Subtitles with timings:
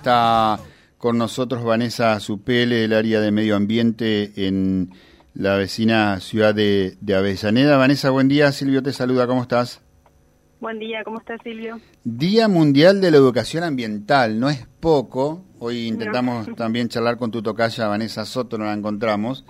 [0.00, 0.58] está
[0.96, 4.94] con nosotros Vanessa Supele del área de medio ambiente en
[5.34, 7.76] la vecina ciudad de, de Avellaneda.
[7.76, 8.50] Vanessa, buen día.
[8.50, 9.26] Silvio te saluda.
[9.26, 9.82] ¿Cómo estás?
[10.58, 11.80] Buen día, ¿cómo estás, Silvio?
[12.02, 15.44] Día Mundial de la Educación Ambiental, no es poco.
[15.58, 19.44] Hoy intentamos también charlar con tu tocaya Vanessa Soto, no la encontramos.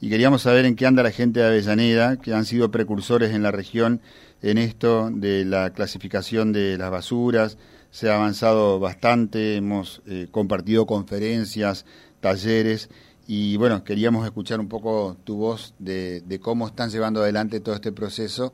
[0.00, 3.42] Y queríamos saber en qué anda la gente de Avellaneda, que han sido precursores en
[3.42, 4.00] la región
[4.40, 7.58] en esto de la clasificación de las basuras.
[7.90, 11.86] Se ha avanzado bastante, hemos eh, compartido conferencias,
[12.20, 12.88] talleres.
[13.26, 17.74] Y bueno, queríamos escuchar un poco tu voz de, de cómo están llevando adelante todo
[17.74, 18.52] este proceso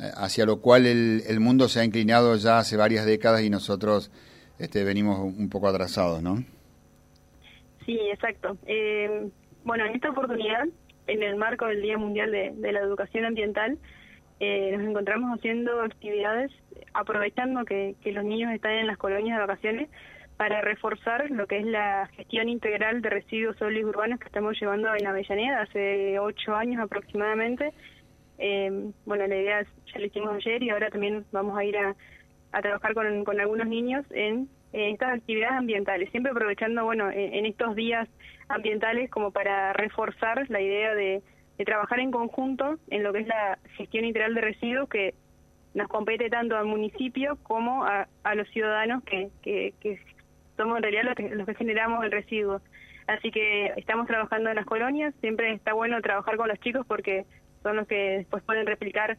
[0.00, 3.50] eh, hacia lo cual el, el, mundo se ha inclinado ya hace varias décadas y
[3.50, 4.12] nosotros
[4.58, 6.44] este, venimos un poco atrasados, ¿no?
[7.84, 8.56] Sí, exacto.
[8.66, 9.28] Eh,
[9.64, 10.68] bueno, en esta oportunidad,
[11.08, 13.78] en el marco del Día Mundial de, de la Educación Ambiental,
[14.40, 16.52] eh, nos encontramos haciendo actividades,
[16.94, 19.88] aprovechando que, que los niños están en las colonias de vacaciones,
[20.36, 24.88] para reforzar lo que es la gestión integral de residuos sólidos urbanos que estamos llevando
[24.94, 27.72] en Avellaneda hace ocho años aproximadamente,
[28.38, 31.96] eh, bueno, la idea ya lo hicimos ayer y ahora también vamos a ir a,
[32.52, 37.46] a trabajar con, con, algunos niños en, estas actividades ambientales, siempre aprovechando, bueno, en, en,
[37.46, 38.08] estos días
[38.48, 41.22] ambientales como para reforzar la idea de,
[41.58, 45.14] de, trabajar en conjunto en lo que es la gestión integral de residuos que
[45.74, 50.00] nos compete tanto al municipio como a, a los ciudadanos que, que,
[50.56, 52.60] somos en realidad los que, los que generamos el residuo.
[53.06, 57.24] Así que estamos trabajando en las colonias, siempre está bueno trabajar con los chicos porque
[57.62, 59.16] son los que después pueden replicar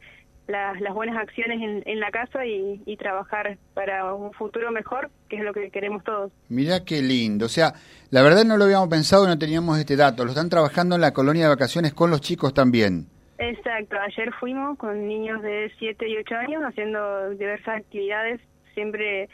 [0.50, 5.12] las, las buenas acciones en, en la casa y, y, trabajar para un futuro mejor,
[5.30, 6.32] que es lo que queremos todos.
[6.50, 7.74] Mira qué lindo, o sea,
[8.10, 11.02] la verdad no lo habíamos pensado y no teníamos este dato, lo están trabajando en
[11.02, 13.06] la colonia de vacaciones con los chicos también.
[13.38, 18.42] Exacto, ayer fuimos con niños de 7 y 8 años haciendo diversas actividades,
[18.74, 19.30] siempre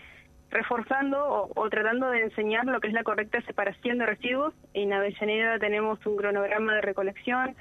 [0.51, 4.53] reforzando o, o, tratando de enseñar lo que es la correcta separación de residuos.
[4.73, 7.55] En Avellaneda tenemos un cronograma de recolección,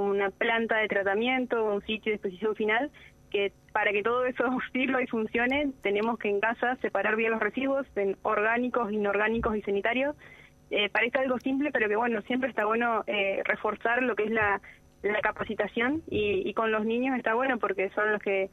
[0.00, 2.90] una planta de tratamiento, un sitio de exposición final,
[3.30, 7.40] que para que todo eso sirva y funcione, tenemos que en casa separar bien los
[7.40, 10.14] residuos en orgánicos, inorgánicos y sanitarios.
[10.70, 14.30] Eh, parece algo simple, pero que bueno, siempre está bueno eh, reforzar lo que es
[14.30, 14.60] la,
[15.20, 18.50] capacitación y, y, con los niños está bueno porque son los que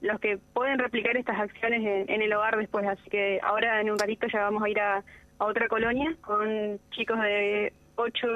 [0.00, 2.86] los que pueden replicar estas acciones en, en, el hogar después.
[2.86, 5.04] Así que ahora en un ratito ya vamos a ir a,
[5.38, 8.26] a otra colonia con chicos de 8,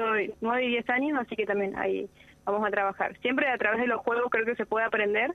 [0.41, 2.07] 9 y 10 años, así que también ahí
[2.51, 3.17] vamos a trabajar.
[3.21, 5.31] Siempre a través de los juegos creo que se puede aprender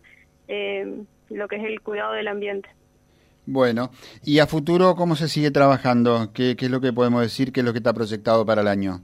[0.48, 2.68] eh, lo que es el cuidado del ambiente.
[3.44, 3.90] Bueno,
[4.24, 6.32] y a futuro, ¿cómo se sigue trabajando?
[6.32, 7.52] ¿Qué, ¿Qué, es lo que podemos decir?
[7.52, 9.00] ¿Qué es lo que está proyectado para el año?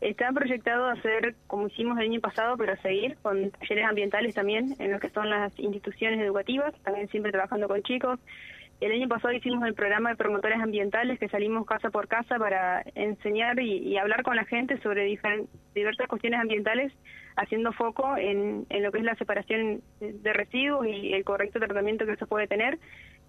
[0.00, 4.92] Está proyectado hacer como hicimos el año pasado, pero seguir con talleres ambientales también en
[4.92, 8.18] lo que son las instituciones educativas, también siempre trabajando con chicos.
[8.80, 12.82] El año pasado hicimos el programa de promotores ambientales que salimos casa por casa para
[12.94, 15.04] enseñar y, y hablar con la gente sobre
[15.74, 16.90] diversas cuestiones ambientales,
[17.36, 22.06] haciendo foco en, en, lo que es la separación de residuos y el correcto tratamiento
[22.06, 22.78] que se puede tener.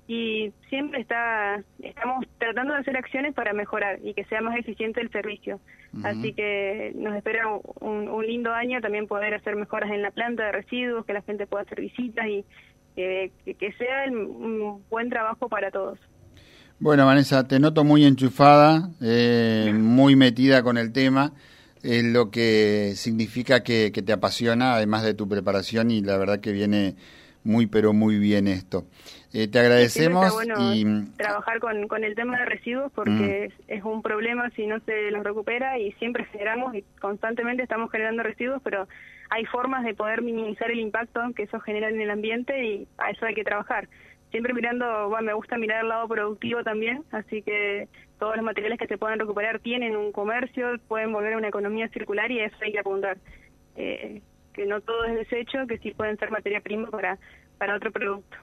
[0.08, 5.02] Y siempre está estamos tratando de hacer acciones para mejorar y que sea más eficiente
[5.02, 5.60] el servicio.
[5.94, 6.08] Uh -huh.
[6.08, 7.48] Así que nos espera
[7.82, 11.22] un, un lindo año también poder hacer mejoras en la planta de residuos, que la
[11.22, 12.46] gente pueda hacer visitas y
[12.96, 16.00] que, que sea el, un buen trabajo para todos.
[16.80, 21.34] Bueno, Vanessa, te noto muy enchufada, eh, muy metida con el tema,
[21.84, 26.40] eh, lo que significa que, que, te apasiona, además de tu preparación, y la verdad
[26.40, 26.96] que viene
[27.44, 28.86] muy, pero muy bien esto.
[29.34, 30.26] Eh, te agradecemos.
[30.26, 33.12] Está bueno y trabajar con, con el tema de residuos porque
[33.58, 33.70] mm.
[33.70, 37.90] es, es, un problema si no se los recupera y siempre generamos y constantemente estamos
[37.92, 38.88] generando residuos, pero
[39.30, 43.12] hay formas de poder minimizar el impacto que eso genera en el ambiente y a
[43.12, 43.88] eso hay que trabajar.
[44.30, 47.88] Siempre mirando, bueno, me gusta mirar el lado productivo también, así que
[48.20, 51.88] todos los materiales que se puedan recuperar tienen un comercio, pueden volver a una economía
[51.90, 53.18] circular y a eso hay que apuntar.
[53.76, 54.22] Eh,
[54.54, 57.18] que no todo es desecho, que sí pueden ser materia prima para,
[57.58, 58.38] para otro producto.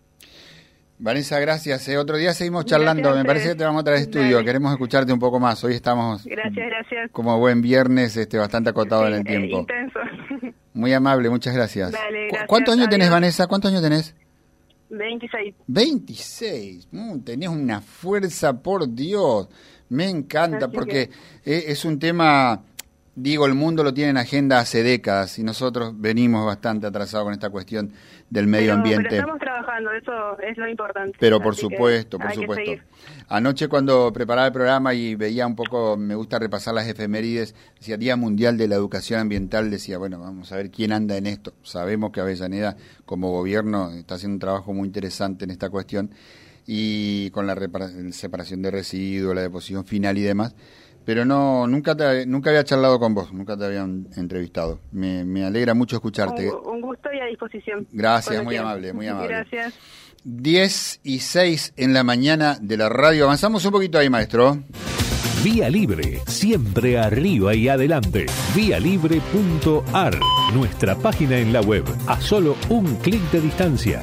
[1.01, 1.89] Vanessa, gracias.
[1.89, 3.15] Eh, otro día seguimos charlando.
[3.15, 4.37] Me parece que te vamos a traer estudio.
[4.37, 4.45] Dale.
[4.45, 5.63] Queremos escucharte un poco más.
[5.63, 6.25] Hoy estamos.
[6.25, 7.11] Gracias, gracias.
[7.13, 9.59] Como buen viernes, este, bastante acotado sí, en el tiempo.
[9.59, 10.01] Eh, intenso.
[10.75, 11.93] Muy amable, muchas gracias.
[11.93, 12.49] Dale, gracias.
[12.49, 13.47] ¿Cuántos años tenés, Vanessa?
[13.47, 14.15] ¿Cuántos años tenés?
[14.91, 15.55] 26.
[15.67, 16.89] 26.
[16.91, 19.49] Mm, tenés una fuerza, por Dios.
[19.91, 21.11] Me encanta Así porque
[21.45, 21.71] que...
[21.71, 22.63] es un tema
[23.19, 27.33] digo, el mundo lo tiene en agenda hace décadas y nosotros venimos bastante atrasados con
[27.33, 27.93] esta cuestión
[28.31, 29.09] del medio pero, ambiente.
[29.09, 31.17] Pero estamos trabajando, eso es lo importante.
[31.19, 32.83] Pero por supuesto, por supuesto.
[33.29, 37.97] Anoche cuando preparaba el programa y veía un poco, me gusta repasar las efemérides, decía
[37.97, 41.53] Día Mundial de la Educación Ambiental, decía, bueno, vamos a ver quién anda en esto.
[41.63, 46.11] Sabemos que Avellaneda como gobierno está haciendo un trabajo muy interesante en esta cuestión
[46.67, 47.57] y con la
[48.11, 50.55] separación de residuos, la deposición final y demás.
[51.09, 51.97] Pero no, nunca
[52.27, 54.79] nunca había charlado con vos, nunca te había entrevistado.
[54.93, 56.51] Me, me alegra mucho escucharte.
[56.53, 57.89] Un, gusto y a disposición.
[57.91, 59.29] Gracias, muy amable, muy amable.
[59.29, 59.73] Gracias.
[60.25, 63.25] 10 y 6 en la mañana de la radio.
[63.25, 64.59] Avanzamos un poquito ahí, maestro.
[65.43, 68.27] Vía Libre, siempre arriba y adelante.
[68.55, 70.13] Vialibre.ar,
[70.53, 74.03] nuestra página en la web, a solo un clic de distancia